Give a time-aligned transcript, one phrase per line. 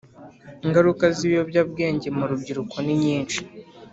[0.65, 3.39] Ingaruka z’ibiyobyabwenge mu rubyiruko ni nyinshi